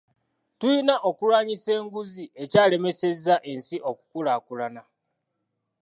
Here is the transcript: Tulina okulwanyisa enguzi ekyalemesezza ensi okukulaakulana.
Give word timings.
Tulina 0.59 0.95
okulwanyisa 1.09 1.69
enguzi 1.79 2.25
ekyalemesezza 2.43 3.35
ensi 3.51 3.77
okukulaakulana. 3.89 4.81